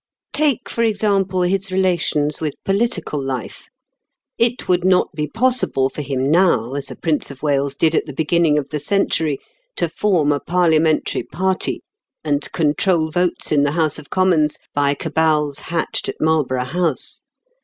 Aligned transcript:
Take, 0.33 0.67
for 0.67 0.81
example, 0.83 1.43
his 1.43 1.71
relations 1.71 2.41
with 2.41 2.55
political 2.65 3.23
life. 3.23 3.67
It 4.39 4.67
would 4.67 4.83
not 4.83 5.09
be 5.13 5.27
possible 5.27 5.89
for 5.89 6.01
him 6.01 6.31
now, 6.31 6.73
as 6.73 6.89
a 6.89 6.95
Prince 6.95 7.29
of 7.29 7.43
Wales 7.43 7.75
did 7.75 7.93
at 7.93 8.07
the 8.07 8.13
beginning 8.13 8.57
of 8.57 8.67
the 8.71 8.79
century, 8.79 9.37
to 9.75 9.87
form 9.87 10.31
a 10.31 10.39
Parliamentary 10.39 11.21
party, 11.21 11.81
and 12.23 12.51
control 12.51 13.11
votes 13.11 13.51
in 13.51 13.61
the 13.61 13.73
House 13.73 13.99
of 13.99 14.09
Commons 14.09 14.57
by 14.73 14.95
cabals 14.95 15.59
hatched 15.69 16.09
at 16.09 16.15
Marlborough 16.19 16.65
House. 16.65 17.21